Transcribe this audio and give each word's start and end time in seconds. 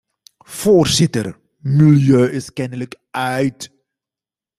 Voorzitter, 0.45 1.39
milieu 1.59 2.25
is 2.31 2.53
kennelijk 2.53 2.95
uit. 3.11 3.71